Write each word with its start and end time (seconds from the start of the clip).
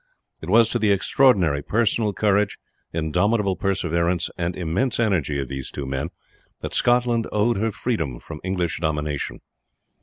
It 0.41 0.49
was 0.49 0.67
to 0.69 0.79
the 0.79 0.91
extraordinary 0.91 1.61
personal 1.61 2.11
courage, 2.11 2.57
indomitable 2.91 3.55
perseverance, 3.55 4.31
and 4.35 4.55
immense 4.55 4.99
energy 4.99 5.37
of 5.37 5.47
these 5.47 5.69
two 5.69 5.85
men 5.85 6.09
that 6.61 6.73
Scotland 6.73 7.27
owed 7.31 7.57
her 7.57 7.69
freedom 7.71 8.19
from 8.19 8.41
English 8.43 8.79
domination. 8.79 9.41